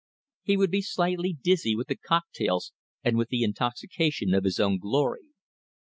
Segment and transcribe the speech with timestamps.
[0.41, 4.79] He would be slightly dizzy with the cocktails and with the intoxication of his own
[4.79, 5.25] glory.